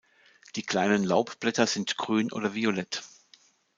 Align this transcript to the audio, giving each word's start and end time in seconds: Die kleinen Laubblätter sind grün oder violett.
Die 0.55 0.63
kleinen 0.63 1.03
Laubblätter 1.03 1.67
sind 1.67 1.95
grün 1.95 2.31
oder 2.31 2.55
violett. 2.55 3.03